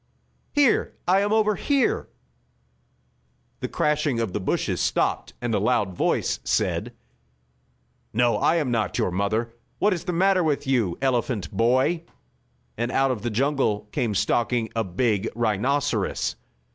[0.53, 2.07] Here I am, over here!"
[3.59, 6.93] The crashing of the bushes stopped, and a loud voice said:
[8.11, 9.53] "No, I am not your mother.
[9.77, 12.01] What is the matter with you, elephant boy?"
[12.79, 16.35] and out of the jungle came stalking a big rhinoceros.